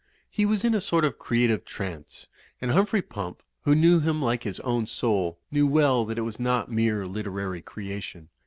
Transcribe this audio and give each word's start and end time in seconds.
He 0.31 0.47
was 0.47 0.63
in 0.65 0.73
a 0.73 0.81
sort 0.81 1.05
of 1.05 1.19
creative 1.19 1.63
trance; 1.63 2.25
and 2.59 2.71
Humphrey 2.71 3.03
Pump, 3.03 3.43
who 3.65 3.75
knew 3.75 3.99
him 3.99 4.19
like 4.19 4.41
his 4.41 4.59
own 4.61 4.87
soul, 4.87 5.37
knew 5.51 5.67
well 5.67 6.05
that 6.05 6.17
it 6.17 6.21
was 6.23 6.39
not 6.39 6.71
mere 6.71 7.05
literary 7.05 7.61
creation. 7.61 8.29